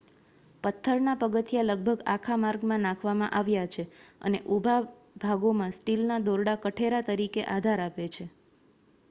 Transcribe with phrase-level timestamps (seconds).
[0.63, 3.85] પથ્થર ના પગથિયાં લગભગ આખા માર્ગમાં નાખવામાં આવ્યા છે
[4.21, 4.79] અને ઊભા
[5.21, 8.25] ભાગોમાં સ્ટીલ ના દોરડા કઠેરા તરીકે આધાર આપે છે